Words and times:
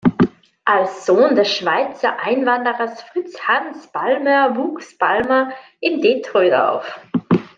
Als 0.65 1.05
Sohn 1.05 1.35
des 1.35 1.51
Schweizer 1.55 2.17
Einwanderers 2.21 3.03
Fritz 3.03 3.39
Hans 3.47 3.85
Ballmer 3.91 4.55
wuchs 4.55 4.97
Ballmer 4.97 5.51
in 5.79 6.01
Detroit 6.01 6.53
auf. 6.53 6.99